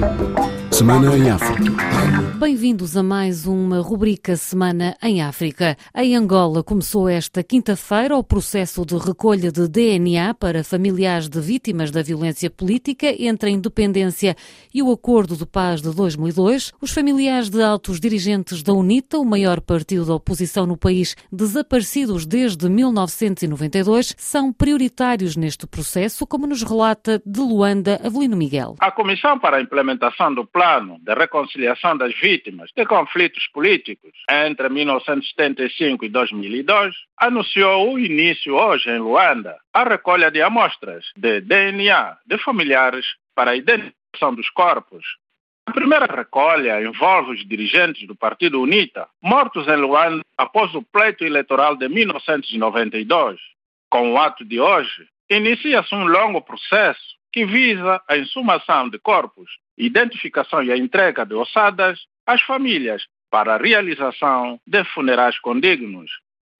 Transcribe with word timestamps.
Thank 0.00 0.38
you. 0.38 0.57
Semana 0.78 1.16
em 1.16 1.28
África. 1.28 1.72
Bem-vindos 2.38 2.96
a 2.96 3.02
mais 3.02 3.48
uma 3.48 3.80
rubrica 3.80 4.36
Semana 4.36 4.96
em 5.02 5.20
África. 5.20 5.76
Em 5.92 6.14
Angola 6.14 6.62
começou 6.62 7.08
esta 7.08 7.42
quinta-feira 7.42 8.16
o 8.16 8.22
processo 8.22 8.86
de 8.86 8.96
recolha 8.96 9.50
de 9.50 9.66
DNA 9.66 10.32
para 10.34 10.62
familiares 10.62 11.28
de 11.28 11.40
vítimas 11.40 11.90
da 11.90 12.00
violência 12.00 12.48
política 12.48 13.08
entre 13.18 13.50
a 13.50 13.52
independência 13.52 14.36
e 14.72 14.80
o 14.80 14.92
Acordo 14.92 15.36
de 15.36 15.44
Paz 15.44 15.82
de 15.82 15.92
2002. 15.92 16.72
Os 16.80 16.92
familiares 16.92 17.50
de 17.50 17.60
altos 17.60 17.98
dirigentes 17.98 18.62
da 18.62 18.72
UNITA, 18.72 19.18
o 19.18 19.24
maior 19.24 19.60
partido 19.60 20.04
da 20.04 20.14
oposição 20.14 20.64
no 20.64 20.76
país, 20.76 21.16
desaparecidos 21.32 22.24
desde 22.24 22.68
1992, 22.68 24.14
são 24.16 24.52
prioritários 24.52 25.36
neste 25.36 25.66
processo, 25.66 26.24
como 26.24 26.46
nos 26.46 26.62
relata 26.62 27.20
de 27.26 27.40
Luanda 27.40 28.00
Avelino 28.04 28.36
Miguel. 28.36 28.76
A 28.78 28.92
Comissão 28.92 29.40
para 29.40 29.56
a 29.56 29.60
Implementação 29.60 30.32
do 30.32 30.46
Plano 30.46 30.67
de 31.00 31.14
Reconciliação 31.14 31.96
das 31.96 32.14
Vítimas 32.14 32.70
de 32.76 32.84
Conflitos 32.84 33.46
Políticos 33.48 34.12
entre 34.30 34.68
1975 34.68 36.04
e 36.04 36.08
2002 36.10 36.94
anunciou 37.16 37.94
o 37.94 37.98
início 37.98 38.54
hoje 38.54 38.90
em 38.90 38.98
Luanda 38.98 39.56
a 39.72 39.84
recolha 39.84 40.30
de 40.30 40.42
amostras 40.42 41.06
de 41.16 41.40
DNA 41.40 42.18
de 42.26 42.36
familiares 42.38 43.06
para 43.34 43.52
a 43.52 43.56
identificação 43.56 44.34
dos 44.34 44.50
corpos. 44.50 45.04
A 45.66 45.72
primeira 45.72 46.06
recolha 46.06 46.82
envolve 46.82 47.32
os 47.32 47.48
dirigentes 47.48 48.06
do 48.06 48.14
Partido 48.14 48.60
UNITA, 48.60 49.08
mortos 49.22 49.66
em 49.68 49.76
Luanda 49.76 50.22
após 50.36 50.74
o 50.74 50.82
pleito 50.82 51.24
eleitoral 51.24 51.76
de 51.76 51.88
1992. 51.88 53.40
Com 53.90 54.12
o 54.12 54.18
ato 54.18 54.44
de 54.44 54.60
hoje, 54.60 55.08
inicia-se 55.30 55.94
um 55.94 56.06
longo 56.06 56.42
processo 56.42 57.17
que 57.32 57.44
visa 57.44 58.00
a 58.08 58.16
insumação 58.16 58.88
de 58.88 58.98
corpos, 58.98 59.50
identificação 59.76 60.62
e 60.62 60.72
a 60.72 60.76
entrega 60.76 61.24
de 61.24 61.34
ossadas 61.34 62.00
às 62.26 62.42
famílias 62.42 63.06
para 63.30 63.54
a 63.54 63.58
realização 63.58 64.60
de 64.66 64.84
funerais 64.84 65.38
condignos. 65.38 66.10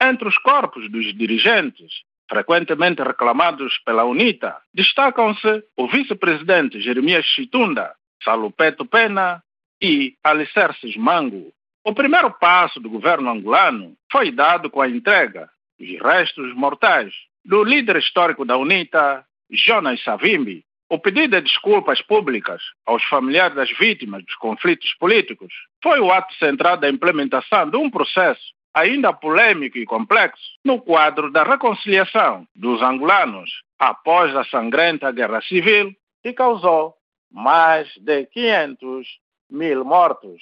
Entre 0.01 0.27
os 0.27 0.37
corpos 0.37 0.89
dos 0.89 1.13
dirigentes, 1.13 2.03
frequentemente 2.29 3.01
reclamados 3.01 3.77
pela 3.79 4.05
UNITA, 4.05 4.55
destacam-se 4.73 5.63
o 5.75 5.87
vice-presidente 5.87 6.79
Jeremias 6.79 7.25
Chitunda, 7.25 7.93
Salupeto 8.23 8.85
Pena 8.85 9.43
e 9.81 10.15
Alicerces 10.23 10.95
Mango. 10.95 11.51
O 11.83 11.93
primeiro 11.93 12.31
passo 12.31 12.79
do 12.79 12.89
governo 12.89 13.29
angolano 13.29 13.95
foi 14.11 14.31
dado 14.31 14.69
com 14.69 14.81
a 14.81 14.89
entrega 14.89 15.49
dos 15.79 15.99
restos 16.01 16.53
mortais 16.53 17.13
do 17.43 17.63
líder 17.63 17.95
histórico 17.97 18.45
da 18.45 18.57
UNITA, 18.57 19.25
Jonas 19.51 20.03
Savimbi, 20.03 20.63
o 20.89 20.99
pedido 20.99 21.35
de 21.35 21.41
desculpas 21.41 22.01
públicas 22.01 22.61
aos 22.85 23.03
familiares 23.03 23.55
das 23.55 23.71
vítimas 23.77 24.23
dos 24.25 24.35
conflitos 24.35 24.93
políticos 24.95 25.53
foi 25.83 25.99
o 25.99 26.11
ato 26.11 26.33
central 26.35 26.77
da 26.77 26.89
implementação 26.89 27.69
de 27.69 27.77
um 27.77 27.89
processo 27.89 28.41
ainda 28.73 29.13
polêmico 29.13 29.77
e 29.77 29.85
complexo 29.85 30.43
no 30.63 30.79
quadro 30.81 31.31
da 31.31 31.43
reconciliação 31.43 32.47
dos 32.55 32.81
angolanos 32.81 33.49
após 33.77 34.35
a 34.35 34.43
sangrenta 34.45 35.11
guerra 35.11 35.41
civil 35.41 35.93
que 36.23 36.33
causou 36.33 36.95
mais 37.31 37.87
de 37.97 38.25
500 38.27 39.07
mil 39.49 39.85
mortos. 39.85 40.41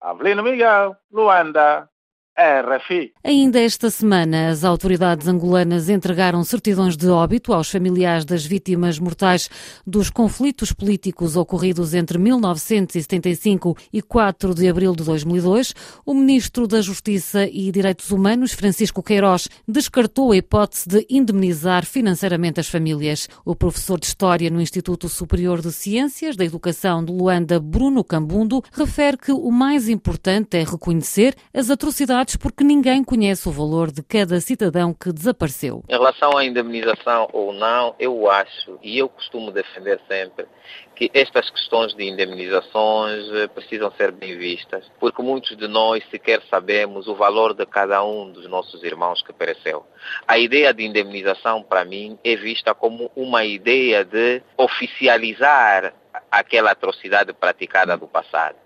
Avelino 0.00 0.42
Miguel, 0.42 0.96
Luanda, 1.10 1.88
RFI. 2.36 3.12
Ainda 3.22 3.60
esta 3.60 3.90
semana, 3.90 4.48
as 4.48 4.64
autoridades 4.64 5.28
angolanas 5.28 5.90
entregaram 5.90 6.42
certidões 6.42 6.96
de 6.96 7.06
óbito 7.08 7.52
aos 7.52 7.70
familiares 7.70 8.24
das 8.24 8.44
vítimas 8.44 8.98
mortais 8.98 9.50
dos 9.86 10.08
conflitos 10.08 10.72
políticos 10.72 11.36
ocorridos 11.36 11.92
entre 11.92 12.16
1975 12.16 13.76
e 13.92 14.00
4 14.00 14.54
de 14.54 14.66
abril 14.66 14.96
de 14.96 15.04
2002. 15.04 15.74
O 16.06 16.14
ministro 16.14 16.66
da 16.66 16.80
Justiça 16.80 17.46
e 17.46 17.70
Direitos 17.70 18.10
Humanos, 18.10 18.52
Francisco 18.52 19.02
Queiroz, 19.02 19.48
descartou 19.68 20.32
a 20.32 20.36
hipótese 20.36 20.88
de 20.88 21.06
indemnizar 21.10 21.84
financeiramente 21.84 22.60
as 22.60 22.68
famílias. 22.68 23.28
O 23.44 23.54
professor 23.54 24.00
de 24.00 24.06
História 24.06 24.48
no 24.48 24.60
Instituto 24.60 25.06
Superior 25.06 25.60
de 25.60 25.70
Ciências 25.70 26.34
da 26.34 26.46
Educação 26.46 27.04
de 27.04 27.12
Luanda, 27.12 27.60
Bruno 27.60 28.02
Cambundo, 28.02 28.62
refere 28.72 29.18
que 29.18 29.32
o 29.32 29.50
mais 29.50 29.86
importante 29.86 30.56
é 30.56 30.64
reconhecer 30.64 31.34
as 31.52 31.68
atrocidades 31.68 32.21
porque 32.36 32.62
ninguém 32.62 33.02
conhece 33.02 33.48
o 33.48 33.52
valor 33.52 33.90
de 33.90 34.02
cada 34.02 34.40
cidadão 34.40 34.94
que 34.94 35.12
desapareceu. 35.12 35.82
Em 35.88 35.92
relação 35.92 36.36
à 36.36 36.44
indemnização 36.44 37.28
ou 37.32 37.52
não, 37.52 37.94
eu 37.98 38.30
acho 38.30 38.78
e 38.82 38.98
eu 38.98 39.08
costumo 39.08 39.50
defender 39.50 40.00
sempre 40.08 40.46
que 40.94 41.10
estas 41.12 41.50
questões 41.50 41.94
de 41.94 42.04
indemnizações 42.04 43.28
eh, 43.32 43.48
precisam 43.48 43.90
ser 43.92 44.12
bem 44.12 44.38
vistas, 44.38 44.88
porque 45.00 45.20
muitos 45.22 45.56
de 45.56 45.66
nós 45.66 46.04
sequer 46.10 46.40
sabemos 46.48 47.08
o 47.08 47.14
valor 47.14 47.54
de 47.54 47.66
cada 47.66 48.04
um 48.04 48.30
dos 48.30 48.48
nossos 48.48 48.84
irmãos 48.84 49.20
que 49.22 49.32
pereceu. 49.32 49.84
A 50.28 50.38
ideia 50.38 50.72
de 50.72 50.84
indemnização, 50.84 51.62
para 51.62 51.84
mim, 51.84 52.18
é 52.22 52.36
vista 52.36 52.74
como 52.74 53.10
uma 53.16 53.44
ideia 53.44 54.04
de 54.04 54.42
oficializar 54.56 55.92
aquela 56.30 56.70
atrocidade 56.70 57.32
praticada 57.32 57.96
do 57.96 58.06
passado. 58.06 58.56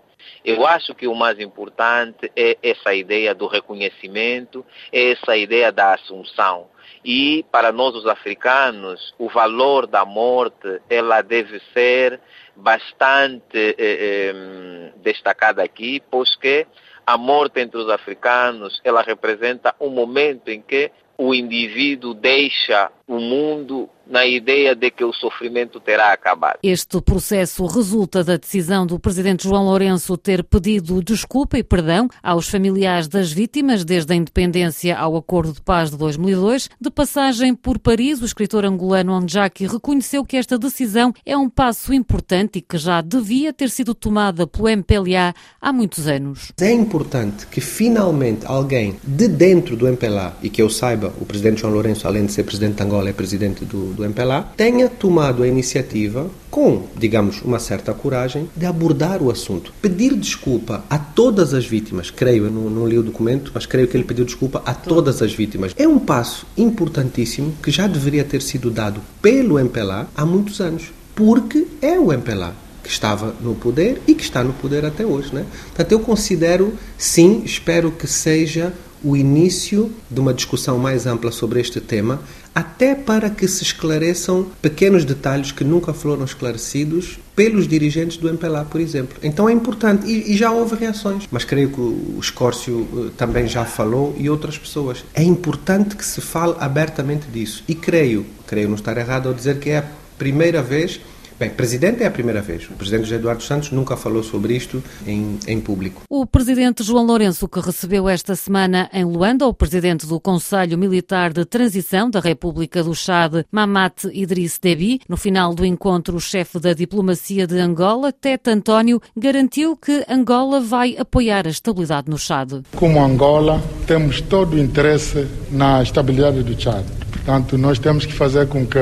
Eu 0.43 0.65
acho 0.65 0.93
que 0.95 1.07
o 1.07 1.15
mais 1.15 1.39
importante 1.39 2.31
é 2.35 2.57
essa 2.61 2.93
ideia 2.93 3.33
do 3.35 3.47
reconhecimento, 3.47 4.65
é 4.91 5.11
essa 5.11 5.35
ideia 5.35 5.71
da 5.71 5.93
assunção. 5.93 6.67
E 7.03 7.45
para 7.51 7.71
nós 7.71 7.95
os 7.95 8.05
africanos, 8.05 9.13
o 9.17 9.29
valor 9.29 9.87
da 9.87 10.05
morte, 10.05 10.81
ela 10.89 11.21
deve 11.21 11.59
ser 11.73 12.19
bastante 12.55 13.57
eh, 13.57 13.75
eh, 13.77 14.91
destacada 14.97 15.63
aqui, 15.63 16.01
pois 16.09 16.35
que 16.35 16.65
a 17.05 17.17
morte 17.17 17.61
entre 17.61 17.79
os 17.79 17.89
africanos, 17.89 18.81
ela 18.83 19.01
representa 19.01 19.73
um 19.79 19.89
momento 19.89 20.49
em 20.49 20.61
que 20.61 20.91
o 21.17 21.33
indivíduo 21.33 22.13
deixa 22.13 22.91
o 23.07 23.19
mundo 23.19 23.89
na 24.09 24.25
ideia 24.25 24.75
de 24.75 24.89
que 24.89 25.03
o 25.03 25.13
sofrimento 25.13 25.79
terá 25.79 26.13
acabado. 26.13 26.59
Este 26.63 27.01
processo 27.01 27.65
resulta 27.65 28.23
da 28.23 28.37
decisão 28.37 28.85
do 28.85 28.99
presidente 28.99 29.43
João 29.43 29.65
Lourenço 29.65 30.17
ter 30.17 30.43
pedido 30.43 31.03
desculpa 31.03 31.57
e 31.57 31.63
perdão 31.63 32.07
aos 32.23 32.47
familiares 32.47 33.07
das 33.07 33.31
vítimas 33.31 33.83
desde 33.83 34.13
a 34.13 34.15
independência 34.15 34.97
ao 34.97 35.15
Acordo 35.15 35.53
de 35.53 35.61
Paz 35.61 35.91
de 35.91 35.97
2002. 35.97 36.69
De 36.79 36.89
passagem 36.89 37.53
por 37.53 37.79
Paris, 37.79 38.21
o 38.21 38.25
escritor 38.25 38.65
angolano 38.65 39.13
Onjaki 39.13 39.67
reconheceu 39.67 40.23
que 40.23 40.37
esta 40.37 40.57
decisão 40.57 41.13
é 41.25 41.35
um 41.37 41.49
passo 41.49 41.93
importante 41.93 42.59
e 42.59 42.61
que 42.61 42.77
já 42.77 43.01
devia 43.01 43.51
ter 43.51 43.69
sido 43.69 43.93
tomada 43.93 44.47
pelo 44.47 44.69
MPLA 44.69 45.33
há 45.61 45.73
muitos 45.73 46.07
anos. 46.07 46.51
É 46.61 46.71
importante 46.71 47.45
que 47.47 47.59
finalmente 47.59 48.45
alguém 48.45 48.97
de 49.03 49.27
dentro 49.27 49.75
do 49.75 49.87
MPLA, 49.87 50.37
e 50.41 50.49
que 50.49 50.61
eu 50.61 50.69
saiba, 50.69 51.13
o 51.19 51.25
presidente 51.25 51.61
João 51.61 51.73
Lourenço, 51.73 52.07
além 52.07 52.25
de 52.25 52.31
ser 52.31 52.43
presidente 52.43 52.77
de 52.77 52.83
Angola, 52.83 52.96
é 53.05 53.11
presidente 53.11 53.65
do, 53.65 53.93
do 53.93 54.05
MPLA, 54.05 54.53
tenha 54.55 54.87
tomado 54.87 55.43
a 55.43 55.47
iniciativa, 55.47 56.29
com, 56.49 56.87
digamos, 56.97 57.41
uma 57.41 57.59
certa 57.59 57.93
coragem, 57.93 58.49
de 58.55 58.65
abordar 58.65 59.21
o 59.21 59.29
assunto. 59.29 59.73
Pedir 59.81 60.15
desculpa 60.15 60.85
a 60.89 60.97
todas 60.97 61.53
as 61.53 61.65
vítimas, 61.65 62.09
creio, 62.09 62.45
eu 62.45 62.51
não, 62.51 62.69
não 62.69 62.87
li 62.87 62.97
o 62.97 63.03
documento, 63.03 63.51
mas 63.53 63.65
creio 63.65 63.87
que 63.87 63.97
ele 63.97 64.05
pediu 64.05 64.23
desculpa 64.23 64.61
a 64.65 64.73
todas 64.73 65.21
as 65.21 65.33
vítimas. 65.33 65.73
É 65.77 65.87
um 65.87 65.99
passo 65.99 66.47
importantíssimo 66.57 67.53
que 67.61 67.69
já 67.69 67.85
deveria 67.87 68.23
ter 68.23 68.41
sido 68.41 68.71
dado 68.71 69.01
pelo 69.21 69.59
MPLA 69.59 70.07
há 70.15 70.25
muitos 70.25 70.61
anos, 70.61 70.91
porque 71.13 71.67
é 71.81 71.99
o 71.99 72.13
MPLA 72.13 72.55
que 72.87 72.93
estava 72.93 73.35
no 73.41 73.53
poder 73.53 74.01
e 74.07 74.15
que 74.15 74.23
está 74.23 74.41
no 74.41 74.53
poder 74.53 74.85
até 74.85 75.05
hoje. 75.05 75.35
Né? 75.35 75.45
Portanto, 75.65 75.91
eu 75.91 75.99
considero, 75.99 76.73
sim, 76.97 77.41
espero 77.43 77.91
que 77.91 78.07
seja 78.07 78.73
o 79.03 79.15
início 79.15 79.91
de 80.09 80.19
uma 80.19 80.33
discussão 80.33 80.77
mais 80.77 81.05
ampla 81.05 81.31
sobre 81.31 81.59
este 81.59 81.79
tema, 81.79 82.19
até 82.57 82.95
para 82.95 83.29
que 83.29 83.47
se 83.47 83.61
esclareçam 83.61 84.47
pequenos 84.59 85.05
detalhes 85.05 85.51
que 85.51 85.63
nunca 85.63 85.93
foram 85.93 86.25
esclarecidos 86.25 87.19
pelos 87.35 87.67
dirigentes 87.67 88.17
do 88.17 88.27
MPLA, 88.27 88.65
por 88.65 88.81
exemplo. 88.81 89.15
Então 89.21 89.47
é 89.47 89.53
importante, 89.53 90.07
e, 90.07 90.33
e 90.33 90.35
já 90.35 90.49
houve 90.49 90.75
reações, 90.75 91.27
mas 91.29 91.45
creio 91.45 91.69
que 91.69 91.79
o 91.79 92.17
Escórcio 92.19 92.79
uh, 92.91 93.11
também 93.15 93.47
já 93.47 93.63
falou 93.63 94.15
e 94.17 94.27
outras 94.27 94.57
pessoas. 94.57 95.05
É 95.13 95.21
importante 95.21 95.95
que 95.95 96.03
se 96.03 96.19
fale 96.19 96.55
abertamente 96.59 97.27
disso. 97.27 97.63
E 97.67 97.75
creio, 97.75 98.25
creio 98.47 98.69
não 98.69 98.75
estar 98.75 98.97
errado 98.97 99.27
ao 99.27 99.35
dizer 99.35 99.59
que 99.59 99.69
é 99.69 99.77
a 99.77 99.85
primeira 100.17 100.59
vez 100.59 100.99
Bem, 101.39 101.51
presidente 101.51 102.01
é 102.01 102.07
a 102.07 102.11
primeira 102.11 102.41
vez. 102.41 102.67
O 102.67 102.73
presidente 102.73 103.03
José 103.03 103.17
Eduardo 103.17 103.43
Santos 103.43 103.71
nunca 103.71 103.95
falou 103.95 104.23
sobre 104.23 104.55
isto 104.55 104.83
em, 105.05 105.37
em 105.47 105.59
público. 105.61 106.01
O 106.09 106.25
presidente 106.25 106.83
João 106.83 107.05
Lourenço, 107.05 107.47
que 107.47 107.59
recebeu 107.59 108.09
esta 108.09 108.35
semana 108.35 108.89
em 108.91 109.05
Luanda 109.05 109.45
o 109.45 109.53
presidente 109.53 110.07
do 110.07 110.19
Conselho 110.19 110.79
Militar 110.79 111.31
de 111.31 111.45
Transição 111.45 112.09
da 112.09 112.19
República 112.19 112.83
do 112.83 112.95
Chad, 112.95 113.43
Mamat 113.51 114.05
Idriss 114.11 114.57
Deby, 114.59 114.99
no 115.07 115.15
final 115.15 115.53
do 115.53 115.63
encontro, 115.63 116.17
o 116.17 116.19
chefe 116.19 116.59
da 116.59 116.73
diplomacia 116.73 117.45
de 117.45 117.59
Angola, 117.59 118.11
Tete 118.11 118.49
António, 118.49 118.99
garantiu 119.15 119.77
que 119.77 120.03
Angola 120.09 120.59
vai 120.59 120.97
apoiar 120.97 121.45
a 121.45 121.51
estabilidade 121.51 122.09
no 122.09 122.17
Chad. 122.17 122.63
Como 122.75 122.99
Angola, 122.99 123.61
temos 123.85 124.21
todo 124.21 124.55
o 124.55 124.59
interesse 124.59 125.27
na 125.51 125.83
estabilidade 125.83 126.41
do 126.41 126.59
Chad. 126.59 126.96
Portanto, 127.27 127.57
nós 127.57 127.77
temos 127.77 128.05
que 128.05 128.13
fazer 128.13 128.47
com 128.47 128.65
que 128.65 128.79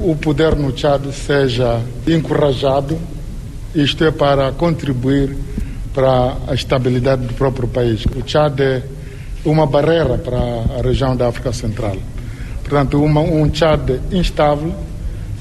o 0.00 0.14
poder 0.14 0.54
no 0.54 0.76
Chad 0.78 1.04
seja 1.10 1.82
encorajado 2.06 2.96
isto 3.74 4.04
é 4.04 4.12
para 4.12 4.52
contribuir 4.52 5.36
para 5.92 6.36
a 6.46 6.54
estabilidade 6.54 7.26
do 7.26 7.34
próprio 7.34 7.66
país. 7.66 8.04
O 8.04 8.22
Chad 8.24 8.60
é 8.60 8.84
uma 9.44 9.66
barreira 9.66 10.16
para 10.16 10.38
a 10.38 10.80
região 10.80 11.16
da 11.16 11.26
África 11.26 11.52
Central. 11.52 11.96
Portanto, 12.62 13.02
uma, 13.02 13.20
um 13.20 13.52
Chad 13.52 13.90
instável 14.12 14.72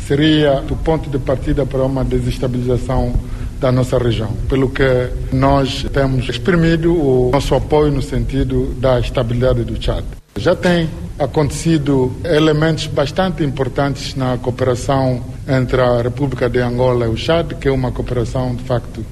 seria 0.07 0.63
o 0.67 0.75
ponto 0.77 1.11
de 1.11 1.19
partida 1.19 1.63
para 1.63 1.83
uma 1.83 2.03
desestabilização 2.03 3.13
da 3.59 3.71
nossa 3.71 3.99
região. 3.99 4.31
Pelo 4.49 4.69
que 4.69 5.11
nós 5.31 5.85
temos 5.93 6.27
exprimido 6.27 6.91
o 6.91 7.29
nosso 7.31 7.53
apoio 7.53 7.91
no 7.91 8.01
sentido 8.01 8.73
da 8.79 8.99
estabilidade 8.99 9.63
do 9.63 9.79
Chad. 9.79 10.03
Já 10.35 10.55
tem 10.55 10.89
acontecido 11.19 12.15
elementos 12.23 12.87
bastante 12.87 13.43
importantes 13.43 14.15
na 14.15 14.37
cooperação 14.37 15.23
entre 15.47 15.81
a 15.81 16.01
República 16.01 16.49
de 16.49 16.59
Angola 16.59 17.05
e 17.05 17.09
o 17.09 17.17
Chad, 17.17 17.53
que 17.53 17.67
é 17.67 17.71
uma 17.71 17.91
cooperação 17.91 18.55
de 18.55 18.63
facto 18.63 19.03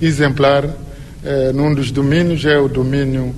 exemplar 0.00 0.64
eh, 1.22 1.52
num 1.52 1.74
dos 1.74 1.90
domínios 1.90 2.44
é 2.44 2.58
o 2.58 2.68
domínio 2.68 3.34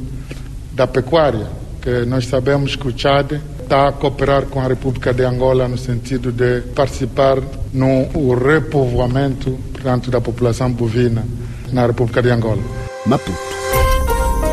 da 0.73 0.87
pecuária, 0.87 1.49
que 1.81 2.05
nós 2.07 2.27
sabemos 2.27 2.77
que 2.77 2.87
o 2.87 2.97
Chad 2.97 3.33
está 3.61 3.89
a 3.89 3.93
cooperar 3.93 4.47
com 4.47 4.61
a 4.61 4.69
República 4.69 5.13
de 5.13 5.25
Angola 5.25 5.67
no 5.67 5.77
sentido 5.77 6.31
de 6.31 6.61
participar 6.75 7.39
no 7.73 8.35
repovoamento, 8.35 9.59
portanto, 9.73 10.11
da 10.11 10.21
população 10.21 10.71
bovina 10.71 11.25
na 11.73 11.87
República 11.87 12.23
de 12.23 12.31
Angola. 12.31 12.63
Maputo 13.05 13.37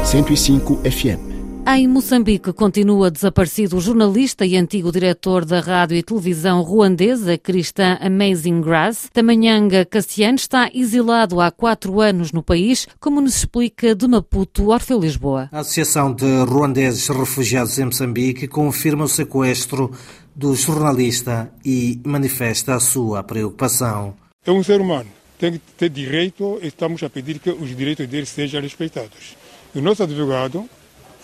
105 0.05 0.81
FM 0.89 1.28
em 1.77 1.87
Moçambique 1.87 2.51
continua 2.51 3.11
desaparecido 3.11 3.77
o 3.77 3.81
jornalista 3.81 4.45
e 4.45 4.57
antigo 4.57 4.91
diretor 4.91 5.45
da 5.45 5.59
rádio 5.59 5.97
e 5.97 6.01
televisão 6.01 6.61
ruandesa 6.63 7.37
cristã 7.37 7.97
Amazing 8.01 8.61
Grass. 8.61 9.09
Tamanyanga 9.13 9.85
Cassiano 9.85 10.35
está 10.35 10.69
exilado 10.73 11.39
há 11.39 11.51
quatro 11.51 12.01
anos 12.01 12.31
no 12.31 12.41
país, 12.41 12.87
como 12.99 13.21
nos 13.21 13.35
explica 13.35 13.93
de 13.93 14.07
Maputo, 14.07 14.69
Orfeu 14.69 14.99
Lisboa. 14.99 15.47
A 15.51 15.59
Associação 15.59 16.11
de 16.11 16.25
Ruandeses 16.43 17.07
Refugiados 17.07 17.77
em 17.77 17.85
Moçambique 17.85 18.47
confirma 18.47 19.05
o 19.05 19.09
sequestro 19.09 19.91
do 20.35 20.55
jornalista 20.55 21.51
e 21.63 21.99
manifesta 22.03 22.75
a 22.75 22.79
sua 22.79 23.21
preocupação. 23.23 24.15
É 24.43 24.51
um 24.51 24.63
ser 24.63 24.81
humano, 24.81 25.09
tem 25.37 25.53
que 25.53 25.59
ter 25.77 25.89
direito 25.89 26.57
e 26.63 26.67
estamos 26.67 27.03
a 27.03 27.09
pedir 27.09 27.37
que 27.37 27.51
os 27.51 27.75
direitos 27.75 28.07
dele 28.07 28.25
sejam 28.25 28.61
respeitados. 28.61 29.37
O 29.75 29.81
nosso 29.81 30.01
advogado 30.01 30.67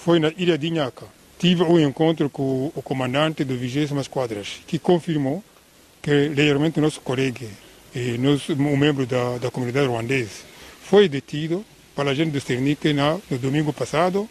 foi 0.06 0.20
na 0.20 0.32
ilha 0.38 0.56
de 0.56 0.68
Inhaca. 0.68 1.08
Tive 1.40 1.64
um 1.64 1.80
encontro 1.80 2.30
com 2.30 2.72
o 2.76 2.82
comandante 2.84 3.44
do 3.44 3.58
20 3.58 3.92
Esquadras, 4.00 4.62
que 4.68 4.78
confirmou 4.78 5.44
que 6.00 6.28
realmente 6.28 6.80
nosso 6.80 7.02
colega, 7.02 7.48
e 7.96 8.16
nosso, 8.20 8.54
um 8.54 8.78
membro 8.78 9.08
da, 9.08 9.40
da 9.40 9.50
comunidade 9.50 9.88
ruandesa, 9.88 10.44
foi 10.84 11.10
detido 11.10 11.66
pela 11.96 12.14
gente 12.14 12.30
do 12.30 12.40
Cernic 12.40 12.94
no 12.94 13.40
domingo 13.40 13.74
passado. 13.74 14.30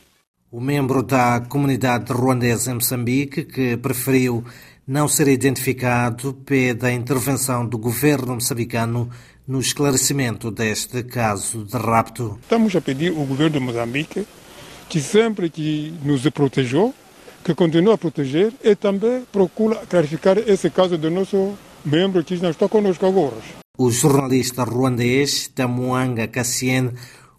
O 0.48 0.60
membro 0.60 1.02
da 1.02 1.40
comunidade 1.40 2.12
ruandesa 2.12 2.70
em 2.70 2.74
Moçambique, 2.74 3.42
que 3.42 3.76
preferiu 3.76 4.44
não 4.86 5.08
ser 5.08 5.26
identificado, 5.26 6.34
pede 6.46 6.86
a 6.86 6.92
intervenção 6.92 7.66
do 7.66 7.78
governo 7.78 8.34
moçambicano 8.34 9.10
no 9.44 9.58
esclarecimento 9.58 10.52
deste 10.52 11.02
caso 11.02 11.64
de 11.64 11.76
rapto. 11.76 12.38
Estamos 12.42 12.76
a 12.76 12.80
pedir 12.80 13.08
ao 13.08 13.24
governo 13.24 13.58
de 13.58 13.58
Moçambique 13.58 14.24
que 14.94 15.00
sempre 15.00 15.50
que 15.50 15.92
nos 16.04 16.22
protegeu, 16.30 16.94
que 17.42 17.52
continua 17.52 17.94
a 17.94 17.98
proteger 17.98 18.52
e 18.62 18.76
também 18.76 19.24
procura 19.32 19.74
clarificar 19.90 20.38
esse 20.38 20.70
caso 20.70 20.96
do 20.96 21.10
nosso 21.10 21.54
membro 21.84 22.22
que 22.22 22.36
não 22.36 22.50
está 22.50 22.68
conosco 22.68 23.04
agora. 23.04 23.34
O 23.76 23.90
jornalista 23.90 24.62
ruandês 24.62 25.48
Tamuanga 25.48 26.28
Cassien, 26.28 26.92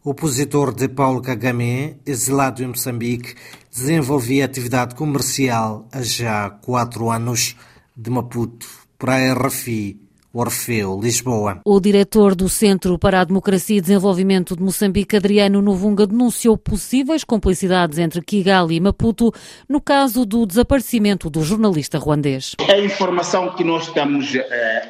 opositor 0.04 0.74
de 0.74 0.90
Paulo 0.90 1.22
Kagame, 1.22 1.96
exilado 2.06 2.62
em 2.62 2.68
Moçambique, 2.68 3.36
desenvolvia 3.72 4.44
atividade 4.44 4.94
comercial 4.94 5.88
há 5.94 6.02
já 6.02 6.50
quatro 6.50 7.10
anos 7.10 7.56
de 7.96 8.10
Maputo 8.10 8.68
para 9.00 9.16
a 9.16 9.34
RFI. 9.34 10.05
Orfeu, 10.38 11.00
Lisboa. 11.02 11.62
O 11.66 11.80
diretor 11.80 12.36
do 12.36 12.50
Centro 12.50 13.00
para 13.00 13.22
a 13.22 13.24
Democracia 13.24 13.78
e 13.78 13.82
Desenvolvimento 13.82 14.54
de 14.54 14.62
Moçambique, 14.62 15.16
Adriano 15.16 15.62
Novunga, 15.62 16.06
denunciou 16.06 16.58
possíveis 16.58 17.24
complicidades 17.24 17.98
entre 17.98 18.22
Kigali 18.22 18.76
e 18.76 18.82
Maputo 18.82 19.32
no 19.70 19.80
caso 19.80 20.26
do 20.26 20.46
desaparecimento 20.46 21.30
do 21.30 21.42
jornalista 21.42 21.98
ruandês. 21.98 22.54
A 22.70 22.78
informação 22.78 23.56
que 23.56 23.64
nós 23.64 23.88
estamos 23.88 24.36
uh, 24.36 24.42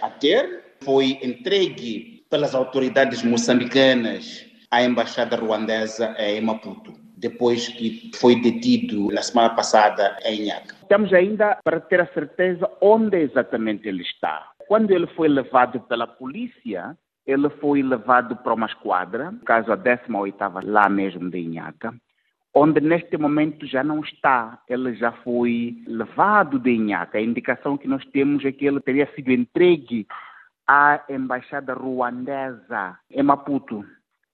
a 0.01 0.09
ter 0.09 0.63
foi 0.81 1.19
entregue 1.21 2.25
pelas 2.27 2.55
autoridades 2.55 3.21
moçambicanas 3.21 4.47
à 4.71 4.83
embaixada 4.83 5.35
ruandesa 5.35 6.15
em 6.17 6.41
Maputo 6.41 7.05
depois 7.17 7.67
que 7.67 8.11
foi 8.15 8.41
detido 8.41 9.07
na 9.11 9.21
semana 9.21 9.51
passada 9.55 10.17
em 10.25 10.43
Inhaca. 10.43 10.75
Estamos 10.81 11.13
ainda 11.13 11.57
para 11.63 11.79
ter 11.79 12.01
a 12.01 12.07
certeza 12.13 12.69
onde 12.81 13.17
exatamente 13.17 13.87
ele 13.87 14.03
está. 14.03 14.54
Quando 14.67 14.91
ele 14.91 15.07
foi 15.07 15.27
levado 15.27 15.79
pela 15.81 16.07
polícia, 16.07 16.97
ele 17.25 17.49
foi 17.49 17.81
levado 17.81 18.35
para 18.35 18.53
uma 18.53 18.67
esquadra, 18.67 19.31
no 19.31 19.39
caso 19.39 19.71
a 19.71 19.77
18ª 19.77 20.61
lá 20.63 20.87
mesmo 20.89 21.29
de 21.29 21.39
Inhaca, 21.39 21.93
onde 22.53 22.79
neste 22.79 23.17
momento 23.17 23.65
já 23.65 23.83
não 23.83 23.99
está, 23.99 24.61
ele 24.69 24.95
já 24.95 25.11
foi 25.11 25.75
levado 25.87 26.57
de 26.57 26.71
Inhaca. 26.71 27.17
A 27.17 27.21
indicação 27.21 27.77
que 27.77 27.87
nós 27.87 28.03
temos 28.05 28.45
é 28.45 28.51
que 28.51 28.65
ele 28.65 28.79
teria 28.79 29.11
sido 29.13 29.31
entregue 29.31 30.07
à 30.67 31.03
embaixada 31.09 31.73
ruandesa 31.73 32.97
em 33.11 33.23
Maputo. 33.23 33.85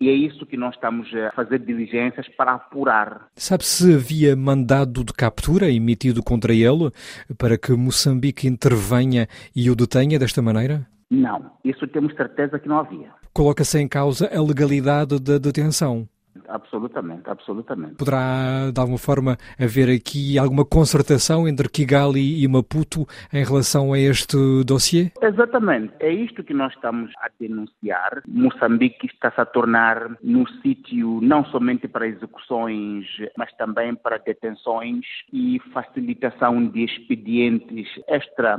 E 0.02 0.10
é 0.10 0.14
isso 0.14 0.48
que 0.48 0.58
nós 0.58 0.74
estamos 0.74 1.08
a 1.14 1.32
fazer 1.36 1.60
diligências 1.60 2.28
para 2.36 2.54
apurar. 2.54 3.28
Sabe 3.36 3.64
se 3.64 3.94
havia 3.94 4.36
mandado 4.36 5.04
de 5.04 5.14
captura 5.14 5.70
emitido 5.70 6.24
contra 6.24 6.52
ele 6.52 6.90
para 7.38 7.56
que 7.56 7.72
Moçambique 7.72 8.48
intervenha 8.48 9.28
e 9.56 9.70
o 9.70 9.76
detenha 9.76 10.18
desta 10.18 10.42
maneira? 10.42 10.88
Não, 11.08 11.52
isso 11.64 11.88
temos 11.88 12.16
certeza 12.16 12.58
que 12.58 12.68
não 12.68 12.80
havia. 12.80 13.12
Coloca-se 13.32 13.78
em 13.78 13.88
causa 13.88 14.28
a 14.36 14.42
legalidade 14.42 15.20
da 15.20 15.38
detenção 15.38 16.10
absolutamente, 16.48 17.30
absolutamente. 17.30 17.96
Poderá, 17.96 18.72
de 18.74 18.80
alguma 18.80 18.98
forma, 18.98 19.38
haver 19.60 19.90
aqui 19.90 20.38
alguma 20.38 20.66
concertação 20.66 21.48
entre 21.48 21.70
Kigali 21.70 22.44
e 22.44 22.48
Maputo 22.48 23.06
em 23.34 23.44
relação 23.44 23.94
a 23.94 24.00
este 24.00 24.38
dossiê? 24.66 25.12
Exatamente. 25.22 25.94
É 26.00 26.12
isto 26.12 26.44
que 26.44 26.54
nós 26.54 26.74
estamos 26.74 27.12
a 27.18 27.30
denunciar. 27.40 28.22
Moçambique 28.28 29.08
está-se 29.08 29.40
a 29.40 29.46
tornar 29.46 30.18
no 30.24 30.48
sítio 30.62 31.20
não 31.22 31.46
somente 31.46 31.88
para 31.88 32.08
execuções, 32.08 33.06
mas 33.38 33.52
também 33.54 33.96
para 33.96 34.18
detenções 34.18 35.06
e 35.32 35.60
facilitação 35.74 36.68
de 36.68 36.84
expedientes 36.84 37.88
extra 38.08 38.58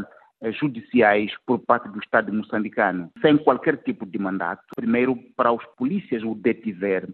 judiciais 0.51 1.31
por 1.47 1.61
parte 1.61 1.89
do 1.89 2.01
Estado 2.01 2.33
moçambicano, 2.33 3.11
sem 3.21 3.37
qualquer 3.37 3.77
tipo 3.79 4.05
de 4.05 4.19
mandato. 4.19 4.63
Primeiro, 4.75 5.17
para 5.37 5.53
os 5.53 5.65
polícias 5.77 6.23
o 6.23 6.35
detiver 6.35 7.09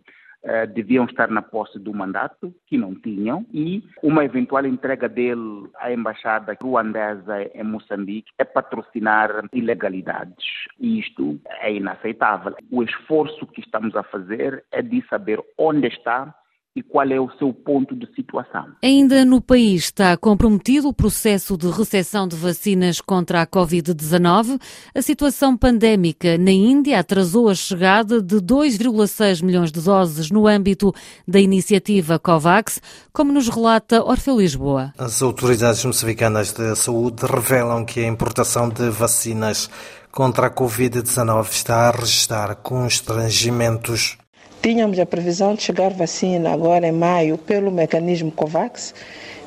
uh, 0.44 0.66
deviam 0.72 1.04
estar 1.04 1.28
na 1.28 1.42
posse 1.42 1.78
do 1.78 1.92
mandato, 1.94 2.54
que 2.66 2.76
não 2.76 2.94
tinham, 2.94 3.46
e 3.52 3.82
uma 4.02 4.24
eventual 4.24 4.66
entrega 4.66 5.08
dele 5.08 5.68
à 5.76 5.92
embaixada 5.92 6.56
ruandesa 6.60 7.42
em 7.54 7.62
Moçambique 7.62 8.30
é 8.38 8.44
patrocinar 8.44 9.30
ilegalidades. 9.52 10.44
Isto 10.80 11.38
é 11.60 11.72
inaceitável. 11.72 12.54
O 12.70 12.82
esforço 12.82 13.46
que 13.46 13.60
estamos 13.60 13.94
a 13.96 14.02
fazer 14.02 14.64
é 14.70 14.82
de 14.82 15.04
saber 15.08 15.40
onde 15.56 15.88
está 15.88 16.34
e 16.78 16.82
qual 16.82 17.06
é 17.10 17.18
o 17.18 17.28
seu 17.38 17.52
ponto 17.52 17.94
de 17.96 18.06
situação. 18.14 18.66
Ainda 18.82 19.24
no 19.24 19.40
país 19.40 19.84
está 19.84 20.16
comprometido 20.16 20.88
o 20.88 20.94
processo 20.94 21.56
de 21.56 21.68
recepção 21.68 22.28
de 22.28 22.36
vacinas 22.36 23.00
contra 23.00 23.42
a 23.42 23.46
Covid-19. 23.46 24.60
A 24.94 25.02
situação 25.02 25.56
pandémica 25.56 26.38
na 26.38 26.52
Índia 26.52 27.00
atrasou 27.00 27.48
a 27.48 27.54
chegada 27.54 28.22
de 28.22 28.36
2,6 28.36 29.42
milhões 29.42 29.72
de 29.72 29.80
doses 29.80 30.30
no 30.30 30.46
âmbito 30.46 30.94
da 31.26 31.40
iniciativa 31.40 32.18
COVAX, 32.18 32.80
como 33.12 33.32
nos 33.32 33.48
relata 33.48 34.04
Orfeu 34.04 34.38
Lisboa. 34.38 34.92
As 34.96 35.20
autoridades 35.20 35.84
moçambicanas 35.84 36.52
de 36.52 36.76
saúde 36.76 37.26
revelam 37.26 37.84
que 37.84 38.00
a 38.00 38.06
importação 38.06 38.68
de 38.68 38.88
vacinas 38.90 39.68
contra 40.12 40.46
a 40.46 40.50
Covid-19 40.50 41.50
está 41.50 41.88
a 41.88 41.90
registrar 41.90 42.54
constrangimentos. 42.56 44.16
Tínhamos 44.60 44.98
a 44.98 45.06
previsão 45.06 45.54
de 45.54 45.62
chegar 45.62 45.92
vacina 45.94 46.52
agora 46.52 46.88
em 46.88 46.92
maio 46.92 47.38
pelo 47.38 47.70
mecanismo 47.70 48.32
COVAX, 48.32 48.92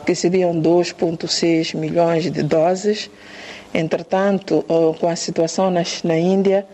que 0.05 0.15
seriam 0.15 0.53
2,6 0.55 1.75
milhões 1.75 2.31
de 2.31 2.41
doses. 2.43 3.09
Entretanto, 3.73 4.65
com 4.99 5.07
a 5.07 5.15
situação 5.15 5.69
na, 5.69 6.17
Índia, 6.17 6.65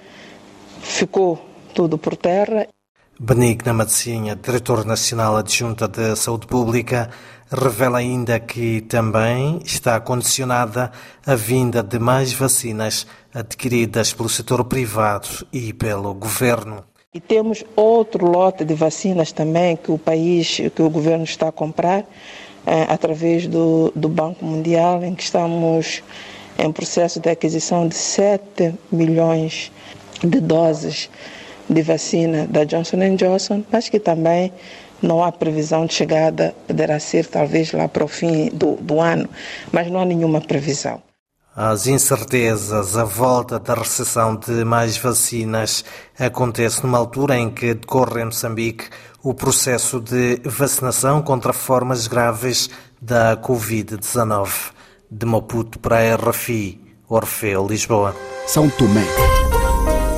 ficou 0.82 1.40
tudo 1.74 1.98
por 1.98 2.16
terra. 2.16 2.68
Benigna 3.20 3.74
Medicinha, 3.74 4.36
diretor 4.36 4.86
nacional 4.86 5.36
adjunta 5.38 5.88
de 5.88 6.16
saúde 6.16 6.46
pública, 6.46 7.10
revela 7.52 7.98
ainda 7.98 8.40
que 8.40 8.82
também 8.82 9.60
está 9.66 10.00
condicionada 10.00 10.92
a 11.26 11.34
vinda 11.34 11.82
de 11.82 11.98
mais 11.98 12.34
vacinas 12.34 13.08
adquiridas 13.34 14.14
pelo 14.14 14.30
setor 14.30 14.64
privado 14.66 15.28
e 15.52 15.74
pelo 15.74 16.14
governo. 16.14 16.84
E 17.14 17.22
temos 17.22 17.64
outro 17.74 18.30
lote 18.30 18.66
de 18.66 18.76
vacinas 18.76 19.32
também 19.32 19.76
que 19.76 19.90
o 19.90 19.98
país, 19.98 20.58
que 20.76 20.82
o 20.84 20.90
governo 20.90 21.24
está 21.24 21.48
a 21.48 21.52
comprar 21.52 22.06
eh, 22.66 22.86
através 22.90 23.48
do, 23.48 23.92
do 23.96 24.08
Banco 24.08 24.46
Mundial, 24.46 25.02
em 25.04 25.16
que 25.16 25.24
estamos 25.24 26.04
em 26.60 26.72
processo 26.72 27.20
de 27.20 27.30
aquisição 27.30 27.88
de 27.88 27.96
7 27.96 28.76
milhões 28.92 29.72
de 30.22 30.42
doses 30.42 31.10
de 31.70 31.82
vacina 31.82 32.46
da 32.46 32.66
Johnson 32.66 33.16
Johnson, 33.16 33.64
mas 33.72 33.90
que 33.90 34.00
também 34.00 34.52
não 35.02 35.24
há 35.24 35.32
previsão 35.32 35.86
de 35.86 35.94
chegada, 35.94 36.54
poderá 36.68 37.00
ser 37.00 37.26
talvez 37.26 37.72
lá 37.72 37.88
para 37.88 38.04
o 38.04 38.08
fim 38.08 38.50
do, 38.50 38.76
do 38.76 39.00
ano, 39.00 39.30
mas 39.72 39.90
não 39.90 40.02
há 40.02 40.06
nenhuma 40.06 40.42
previsão. 40.42 41.07
As 41.60 41.88
incertezas 41.88 42.96
à 42.96 43.04
volta 43.04 43.58
da 43.58 43.74
recessão 43.74 44.36
de 44.36 44.64
mais 44.64 44.96
vacinas 44.96 45.84
acontece 46.20 46.84
numa 46.84 47.00
altura 47.00 47.36
em 47.36 47.50
que 47.50 47.74
decorre 47.74 48.22
em 48.22 48.26
Moçambique 48.26 48.86
o 49.24 49.34
processo 49.34 50.00
de 50.00 50.40
vacinação 50.46 51.20
contra 51.20 51.52
formas 51.52 52.06
graves 52.06 52.70
da 53.02 53.36
Covid-19. 53.36 54.50
De 55.10 55.26
Maputo 55.26 55.80
para 55.80 55.98
a 55.98 56.16
RFI, 56.16 56.80
Orfeu, 57.10 57.66
Lisboa. 57.68 58.16
São 58.46 58.70
Tomé, 58.70 59.08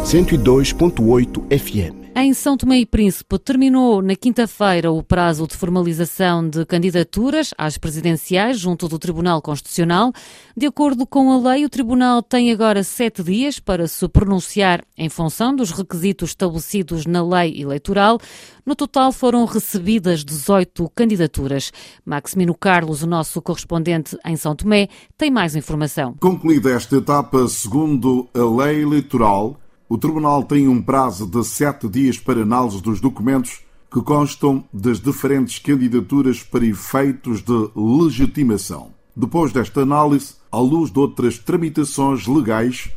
102.8 0.03 1.58
FM. 1.58 2.09
Em 2.22 2.34
São 2.34 2.58
Tomé 2.58 2.80
e 2.80 2.86
Príncipe 2.86 3.40
terminou 3.40 4.02
na 4.02 4.14
quinta-feira 4.14 4.92
o 4.92 5.02
prazo 5.02 5.48
de 5.48 5.56
formalização 5.56 6.46
de 6.50 6.66
candidaturas 6.66 7.54
às 7.58 7.78
presidenciais 7.78 8.60
junto 8.60 8.90
do 8.90 9.00
Tribunal 9.00 9.42
Constitucional. 9.42 10.12
De 10.56 10.66
acordo 10.66 11.08
com 11.08 11.32
a 11.32 11.38
lei, 11.38 11.64
o 11.64 11.70
Tribunal 11.70 12.22
tem 12.22 12.52
agora 12.52 12.84
sete 12.84 13.24
dias 13.24 13.58
para 13.58 13.88
se 13.88 14.06
pronunciar 14.10 14.84
em 14.98 15.08
função 15.08 15.56
dos 15.56 15.72
requisitos 15.72 16.32
estabelecidos 16.32 17.06
na 17.06 17.26
lei 17.26 17.62
eleitoral. 17.62 18.20
No 18.66 18.76
total 18.76 19.14
foram 19.14 19.46
recebidas 19.46 20.26
18 20.26 20.92
candidaturas. 20.94 21.72
Maximino 22.06 22.54
Carlos, 22.54 23.02
o 23.02 23.08
nosso 23.08 23.42
correspondente 23.42 24.18
em 24.26 24.36
São 24.36 24.54
Tomé, 24.54 24.90
tem 25.18 25.32
mais 25.32 25.56
informação. 25.56 26.16
Concluída 26.20 26.72
esta 26.72 26.98
etapa, 26.98 27.48
segundo 27.48 28.28
a 28.34 28.44
lei 28.44 28.82
eleitoral, 28.82 29.58
o 29.89 29.98
Tribunal 29.98 30.43
tem 30.43 30.67
um 30.67 30.79
prazo 30.79 31.25
de 31.25 31.43
sete 31.43 31.89
dias 31.89 32.19
para 32.19 32.43
análise 32.43 32.79
dos 32.79 33.01
documentos 33.01 33.62
que 33.91 34.00
constam 34.03 34.63
das 34.72 35.00
diferentes 35.00 35.58
candidaturas 35.58 36.43
para 36.43 36.63
efeitos 36.63 37.41
de 37.41 37.72
legitimação. 37.75 38.93
Depois 39.15 39.51
desta 39.51 39.81
análise, 39.81 40.36
à 40.51 40.60
luz 40.60 40.91
de 40.91 41.00
outras 41.00 41.39
tramitações 41.39 42.27
legais, 42.27 42.91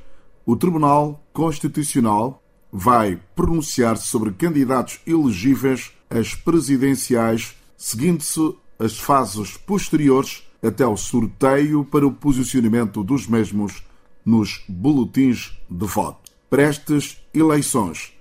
o 0.44 0.54
Tribunal 0.54 1.24
Constitucional 1.32 2.42
vai 2.70 3.18
pronunciar-se 3.34 4.06
sobre 4.06 4.30
candidatos 4.32 5.00
elegíveis 5.06 5.92
às 6.10 6.34
presidenciais, 6.34 7.54
seguindo-se 7.74 8.54
as 8.78 8.98
fases 8.98 9.56
posteriores 9.56 10.42
até 10.62 10.86
o 10.86 10.98
sorteio 10.98 11.86
para 11.86 12.06
o 12.06 12.12
posicionamento 12.12 13.02
dos 13.02 13.26
mesmos 13.26 13.82
nos 14.26 14.62
boletins 14.68 15.58
de 15.70 15.86
voto 15.86 16.21
para 16.52 16.64
estas 16.64 17.16
eleições. 17.32 18.12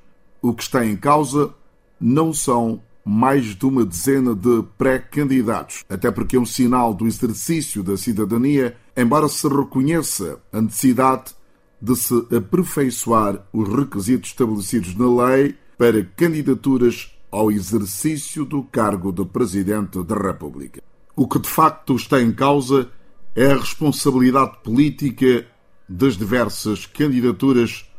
O 0.41 0.53
que 0.53 0.63
está 0.63 0.85
em 0.85 0.95
causa 0.95 1.53
não 2.00 2.33
são 2.33 2.81
mais 3.03 3.47
de 3.47 3.65
uma 3.65 3.83
dezena 3.83 4.33
de 4.33 4.63
pré-candidatos, 4.77 5.83
até 5.89 6.09
porque 6.09 6.38
é 6.38 6.39
um 6.39 6.45
sinal 6.45 6.93
do 6.93 7.05
exercício 7.05 7.83
da 7.83 7.97
cidadania, 7.97 8.77
embora 8.95 9.27
se 9.27 9.45
reconheça 9.50 10.39
a 10.50 10.61
necessidade 10.61 11.33
de 11.81 11.93
se 11.93 12.25
aperfeiçoar 12.33 13.45
os 13.51 13.67
requisitos 13.67 14.29
estabelecidos 14.29 14.95
na 14.95 15.25
lei 15.25 15.57
para 15.77 16.01
candidaturas 16.15 17.13
ao 17.29 17.51
exercício 17.51 18.45
do 18.45 18.63
cargo 18.63 19.11
de 19.11 19.25
Presidente 19.25 20.01
da 20.05 20.15
República. 20.15 20.81
O 21.17 21.27
que 21.27 21.38
de 21.38 21.50
facto 21.50 21.97
está 21.97 22.21
em 22.21 22.31
causa 22.31 22.89
é 23.35 23.51
a 23.51 23.57
responsabilidade 23.57 24.59
política 24.63 25.45
das 25.89 26.15
diversas 26.15 26.85
candidaturas 26.85 27.90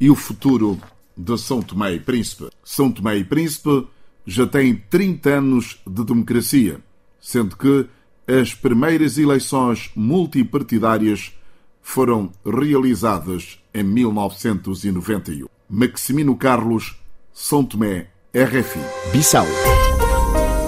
e 0.00 0.10
o 0.10 0.14
futuro 0.14 0.78
de 1.16 1.36
São 1.38 1.60
Tomé 1.60 1.94
e 1.94 2.00
Príncipe. 2.00 2.48
São 2.64 2.90
Tomé 2.90 3.16
e 3.16 3.24
Príncipe 3.24 3.86
já 4.26 4.46
tem 4.46 4.76
30 4.90 5.30
anos 5.30 5.80
de 5.86 6.04
democracia, 6.04 6.80
sendo 7.20 7.56
que 7.56 7.86
as 8.26 8.54
primeiras 8.54 9.16
eleições 9.16 9.90
multipartidárias 9.96 11.32
foram 11.80 12.30
realizadas 12.44 13.58
em 13.72 13.82
1991. 13.82 15.46
Maximino 15.68 16.36
Carlos, 16.36 16.96
São 17.32 17.64
Tomé, 17.64 18.10
RFI. 18.34 18.80
Bissau 19.12 19.46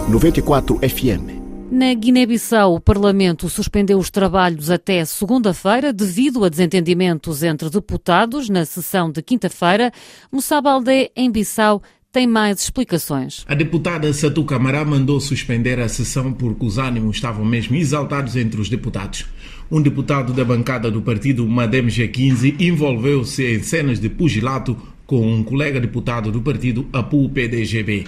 94 0.08 0.78
FM. 0.78 1.49
Na 1.70 1.94
Guiné-Bissau, 1.94 2.74
o 2.74 2.80
Parlamento 2.80 3.48
suspendeu 3.48 3.96
os 3.96 4.10
trabalhos 4.10 4.70
até 4.70 5.04
segunda-feira 5.04 5.92
devido 5.92 6.44
a 6.44 6.48
desentendimentos 6.48 7.44
entre 7.44 7.70
deputados 7.70 8.48
na 8.48 8.64
sessão 8.64 9.08
de 9.08 9.22
quinta-feira. 9.22 9.92
Moussa 10.32 10.60
Baldé, 10.60 11.10
em 11.14 11.30
Bissau, 11.30 11.80
tem 12.10 12.26
mais 12.26 12.60
explicações. 12.60 13.44
A 13.46 13.54
deputada 13.54 14.12
Satu 14.12 14.44
Camará 14.44 14.84
mandou 14.84 15.20
suspender 15.20 15.78
a 15.78 15.88
sessão 15.88 16.32
porque 16.32 16.66
os 16.66 16.76
ânimos 16.76 17.16
estavam 17.16 17.44
mesmo 17.44 17.76
exaltados 17.76 18.34
entre 18.34 18.60
os 18.60 18.68
deputados. 18.68 19.26
Um 19.70 19.80
deputado 19.80 20.32
da 20.32 20.44
bancada 20.44 20.90
do 20.90 21.00
partido 21.00 21.46
Madem 21.46 21.86
G15 21.86 22.60
envolveu-se 22.60 23.46
em 23.46 23.62
cenas 23.62 24.00
de 24.00 24.08
pugilato 24.08 24.76
com 25.06 25.24
um 25.24 25.44
colega 25.44 25.80
deputado 25.80 26.32
do 26.32 26.42
partido 26.42 26.88
APU-PDGB. 26.92 28.06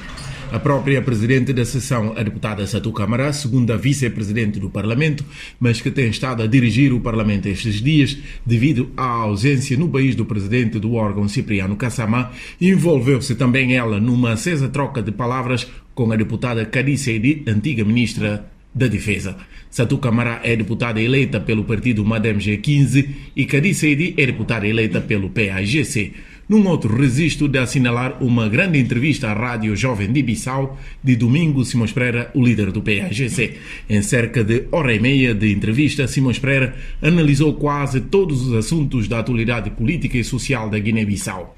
A 0.53 0.59
própria 0.59 1.01
presidente 1.01 1.51
da 1.51 1.65
sessão, 1.65 2.13
a 2.15 2.23
deputada 2.23 2.67
Satu 2.67 2.93
Camará, 2.93 3.33
segunda 3.33 3.75
vice-presidente 3.75 4.61
do 4.61 4.69
Parlamento, 4.69 5.25
mas 5.59 5.81
que 5.81 5.91
tem 5.91 6.11
estado 6.11 6.43
a 6.43 6.47
dirigir 6.47 6.93
o 6.93 7.01
Parlamento 7.01 7.49
estes 7.49 7.77
dias 7.77 8.19
devido 8.45 8.93
à 8.95 9.03
ausência 9.03 9.79
no 9.79 9.89
país 9.89 10.15
do 10.15 10.27
presidente 10.27 10.79
do 10.79 10.93
órgão 10.93 11.27
Cipriano 11.27 11.75
Kassamá, 11.75 12.33
envolveu-se 12.61 13.35
também 13.35 13.75
ela 13.75 13.99
numa 13.99 14.33
acesa 14.33 14.69
troca 14.69 15.01
de 15.01 15.11
palavras 15.11 15.67
com 15.95 16.13
a 16.13 16.17
deputada 16.17 16.67
Cadice 16.67 17.13
Edi, 17.13 17.43
antiga 17.47 17.83
ministra 17.83 18.45
da 18.75 18.87
Defesa. 18.87 19.39
Satu 19.71 19.97
Camará 19.97 20.43
é 20.45 20.55
deputada 20.55 21.01
eleita 21.01 21.41
pelo 21.41 21.65
partido 21.65 22.05
Madem 22.05 22.37
G15 22.37 23.09
e 23.35 23.47
Cadice 23.47 23.87
Edi 23.87 24.13
é 24.19 24.27
deputada 24.27 24.67
eleita 24.67 25.01
pelo 25.01 25.31
PAGC 25.31 26.13
num 26.49 26.67
outro 26.67 26.95
registro 26.95 27.49
de 27.49 27.59
assinalar 27.59 28.23
uma 28.23 28.49
grande 28.49 28.79
entrevista 28.79 29.31
à 29.31 29.33
Rádio 29.33 29.77
Jovem 29.77 30.13
de 30.13 30.23
Bissau 30.23 30.79
de 31.03 31.17
domingo, 31.17 31.65
Simões 31.65 31.93
Pereira, 31.93 32.31
o 32.35 32.45
líder 32.45 32.73
do 32.73 32.83
PAGC. 32.83 33.55
Em 33.89 34.03
cerca 34.03 34.43
de 34.43 34.65
hora 34.73 34.95
e 34.95 35.01
meia 35.01 35.35
de 35.35 35.53
entrevista, 35.53 36.07
Simões 36.07 36.39
Pereira 36.39 36.75
analisou 37.01 37.55
quase 37.55 38.01
todos 38.01 38.47
os 38.47 38.55
assuntos 38.55 39.09
da 39.09 39.21
atualidade 39.21 39.71
política 39.71 40.19
e 40.19 40.25
social 40.25 40.69
da 40.69 40.79
Guiné-Bissau. 40.79 41.57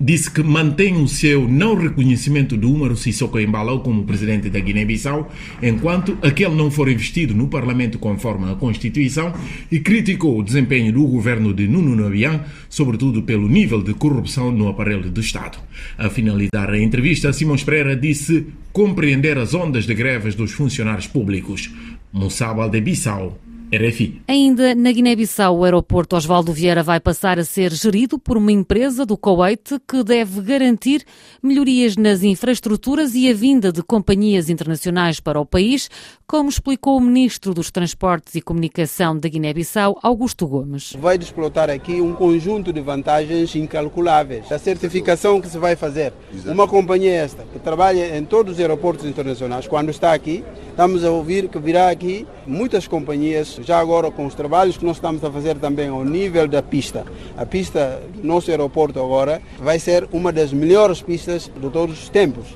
Disse 0.00 0.30
que 0.30 0.42
mantém 0.42 0.96
o 0.96 1.06
seu 1.06 1.48
não 1.48 1.76
reconhecimento 1.76 2.56
do 2.56 2.72
Umaru 2.72 2.96
Sissoko 2.96 3.38
Embalão 3.38 3.78
como 3.78 4.04
presidente 4.04 4.50
da 4.50 4.58
Guiné-Bissau, 4.58 5.32
enquanto 5.62 6.18
aquele 6.20 6.54
não 6.54 6.70
for 6.70 6.88
investido 6.88 7.34
no 7.34 7.48
Parlamento 7.48 7.98
conforme 7.98 8.50
a 8.50 8.56
Constituição, 8.56 9.32
e 9.70 9.78
criticou 9.78 10.38
o 10.38 10.42
desempenho 10.42 10.92
do 10.92 11.06
governo 11.06 11.54
de 11.54 11.68
Nuno 11.68 11.94
Nabian, 11.94 12.42
sobretudo 12.68 13.22
pelo 13.22 13.48
nível 13.48 13.82
de 13.82 13.94
corrupção 13.94 14.23
corrupção 14.24 14.50
no 14.50 14.68
aparelho 14.68 15.10
do 15.10 15.20
Estado. 15.20 15.58
A 15.98 16.08
finalizar 16.08 16.70
a 16.70 16.78
entrevista, 16.78 17.32
Simões 17.32 17.62
Pereira 17.62 17.94
disse 17.94 18.46
compreender 18.72 19.36
as 19.36 19.52
ondas 19.52 19.84
de 19.84 19.94
greves 19.94 20.34
dos 20.34 20.52
funcionários 20.52 21.06
públicos. 21.06 21.70
Moussaba 22.12 22.68
de 22.68 22.80
Bissau, 22.80 23.38
RFI. 23.72 24.22
Ainda 24.28 24.74
na 24.74 24.92
Guiné-Bissau, 24.92 25.58
o 25.58 25.64
aeroporto 25.64 26.16
Osvaldo 26.16 26.52
Vieira 26.52 26.82
vai 26.82 27.00
passar 27.00 27.38
a 27.38 27.44
ser 27.44 27.72
gerido 27.72 28.18
por 28.18 28.36
uma 28.36 28.52
empresa 28.52 29.06
do 29.06 29.16
Kuwait 29.16 29.80
que 29.88 30.02
deve 30.04 30.40
garantir 30.42 31.04
melhorias 31.42 31.96
nas 31.96 32.22
infraestruturas 32.22 33.14
e 33.14 33.28
a 33.30 33.34
vinda 33.34 33.72
de 33.72 33.82
companhias 33.82 34.48
internacionais 34.48 35.20
para 35.20 35.40
o 35.40 35.46
país, 35.46 35.88
como 36.26 36.48
explicou 36.48 36.96
o 36.96 37.00
Ministro 37.00 37.54
dos 37.54 37.70
Transportes 37.70 38.34
e 38.34 38.40
Comunicação 38.40 39.18
da 39.18 39.28
Guiné-Bissau, 39.28 39.98
Augusto 40.02 40.46
Gomes. 40.46 40.94
Vai 40.98 41.16
explotar 41.16 41.70
aqui 41.70 42.00
um 42.00 42.12
conjunto 42.14 42.72
de 42.72 42.80
vantagens 42.80 43.54
incalculáveis. 43.54 44.50
A 44.50 44.58
certificação 44.58 45.40
que 45.40 45.48
se 45.48 45.58
vai 45.58 45.76
fazer. 45.76 46.12
Uma 46.46 46.68
companhia 46.68 47.12
esta, 47.12 47.44
que 47.52 47.58
trabalha 47.58 48.16
em 48.16 48.24
todos 48.24 48.54
os 48.54 48.60
aeroportos 48.60 49.04
internacionais, 49.04 49.66
quando 49.66 49.90
está 49.90 50.12
aqui, 50.12 50.44
estamos 50.70 51.04
a 51.04 51.10
ouvir 51.10 51.48
que 51.48 51.58
virá 51.58 51.90
aqui 51.90 52.26
muitas 52.46 52.86
companhias 52.86 53.53
já 53.62 53.78
agora 53.78 54.10
com 54.10 54.26
os 54.26 54.34
trabalhos 54.34 54.76
que 54.76 54.84
nós 54.84 54.96
estamos 54.96 55.22
a 55.24 55.30
fazer 55.30 55.56
também 55.56 55.88
ao 55.88 56.04
nível 56.04 56.46
da 56.48 56.62
pista. 56.62 57.04
A 57.36 57.46
pista 57.46 58.02
do 58.14 58.26
nosso 58.26 58.50
aeroporto 58.50 58.98
agora 59.00 59.40
vai 59.58 59.78
ser 59.78 60.08
uma 60.12 60.32
das 60.32 60.52
melhores 60.52 61.02
pistas 61.02 61.50
de 61.54 61.70
todos 61.70 62.02
os 62.02 62.08
tempos. 62.08 62.46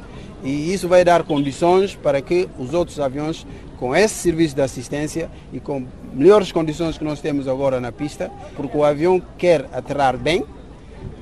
E 0.42 0.72
isso 0.72 0.88
vai 0.88 1.04
dar 1.04 1.24
condições 1.24 1.94
para 1.94 2.20
que 2.22 2.48
os 2.58 2.72
outros 2.72 3.00
aviões, 3.00 3.46
com 3.78 3.94
esse 3.94 4.14
serviço 4.14 4.54
de 4.54 4.62
assistência 4.62 5.30
e 5.52 5.58
com 5.58 5.84
melhores 6.12 6.52
condições 6.52 6.96
que 6.96 7.04
nós 7.04 7.20
temos 7.20 7.48
agora 7.48 7.80
na 7.80 7.90
pista, 7.90 8.30
porque 8.56 8.76
o 8.76 8.84
avião 8.84 9.20
quer 9.36 9.68
aterrar 9.72 10.16
bem, 10.16 10.44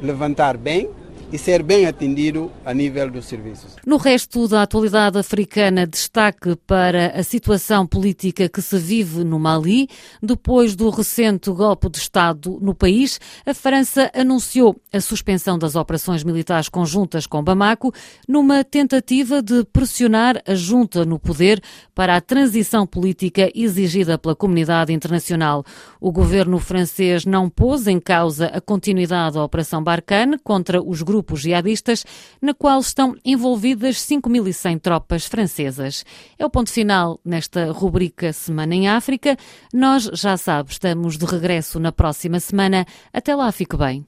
levantar 0.03 0.57
bem 0.57 0.91
e 1.33 1.39
ser 1.39 1.63
bem 1.63 1.87
atendido 1.87 2.51
a 2.65 2.73
nível 2.73 3.11
dos 3.11 3.27
serviços. 3.27 3.77
No 3.85 3.97
resto 3.97 4.47
da 4.47 4.63
atualidade 4.63 5.19
africana, 5.19 5.87
destaque 5.87 6.57
para 6.67 7.09
a 7.09 7.23
situação 7.23 7.87
política 7.87 8.49
que 8.49 8.63
se 8.63 8.79
vive 8.79 9.25
no 9.25 9.39
Mali. 9.39 9.89
Depois 10.23 10.77
do 10.77 10.89
recente 10.91 11.51
golpe 11.51 11.89
de 11.91 11.99
Estado 11.99 12.59
no 12.61 12.75
país, 12.75 13.21
a 13.45 13.53
França 13.53 14.11
anunciou 14.15 14.77
a 14.93 15.01
suspensão 15.01 15.59
das 15.59 15.75
operações 15.75 16.23
militares 16.23 16.69
conjuntas 16.69 17.27
com 17.27 17.43
Bamako, 17.43 17.93
numa 18.29 18.63
tentativa 18.63 19.43
de 19.43 19.65
pressionar 19.65 20.41
a 20.47 20.55
junta 20.55 21.05
no 21.05 21.19
poder 21.19 21.61
para 21.95 22.17
a 22.17 22.21
transição 22.21 22.87
política 22.87 23.51
exigida 23.55 24.17
pela 24.17 24.37
comunidade 24.37 24.93
internacional. 24.93 25.65
O 26.01 26.13
governo 26.13 26.59
francês 26.59 27.25
não 27.25 27.51
pôs 27.51 27.87
em 27.87 27.99
causa 27.99 28.47
a 28.47 28.61
continuidade 28.61 29.35
da 29.35 29.45
Operação 29.45 29.83
Barkhane 29.83 30.39
contra 30.39 30.81
os 30.83 31.03
grupos 31.03 31.16
grupos 31.17 31.41
jihadistas, 31.41 32.05
na 32.43 32.53
qual 32.53 32.79
estão 32.79 33.17
envolvidas 33.25 33.97
5.100 33.97 34.81
tropas 34.81 35.25
francesas. 35.25 36.05
É 36.39 36.45
o 36.45 36.51
ponto 36.51 36.71
final 36.71 37.19
nesta 37.25 37.73
rubrica 37.73 38.35
Semana 38.35 38.75
em 38.75 38.87
África. 38.87 39.37
Nós, 39.73 40.05
já 40.13 40.37
sabe, 40.37 40.73
estamos 40.73 41.17
de 41.17 41.25
regresso 41.25 41.81
na 41.81 41.91
próxima 41.91 42.39
semana. 42.39 42.85
Até 43.13 43.35
lá, 43.35 43.51
fique 43.51 43.77
bem. 43.77 44.05